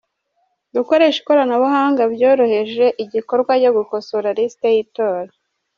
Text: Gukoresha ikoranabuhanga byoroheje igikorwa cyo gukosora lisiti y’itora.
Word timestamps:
Gukoresha 0.75 1.17
ikoranabuhanga 1.21 2.01
byoroheje 2.13 2.85
igikorwa 3.03 3.51
cyo 3.61 3.71
gukosora 3.77 4.27
lisiti 4.37 4.67
y’itora. 4.75 5.31